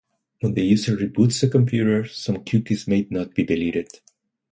[0.39, 3.99] When the user reboots the computer, some cookies may not be deleted.